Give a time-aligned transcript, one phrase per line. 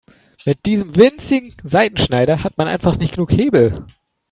[0.47, 3.85] Mit diesem winzigen Seitenschneider hat man einfach nicht genug Hebel.